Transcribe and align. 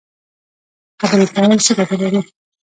خبرې 0.99 1.25
کول 1.35 1.57
څه 1.65 1.71
ګټه 1.77 1.95
لري؟ 2.01 2.21